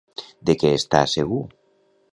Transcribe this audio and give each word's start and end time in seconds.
De 0.49 0.55
què 0.63 0.71
està 0.79 1.03
segur? 1.13 1.43